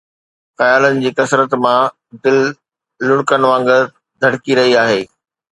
[0.59, 1.83] خيالن جي ڪثرت مان
[2.23, 2.37] دل
[3.07, 3.81] لڙڪن وانگر
[4.21, 5.01] ڌڙڪي رهي آهي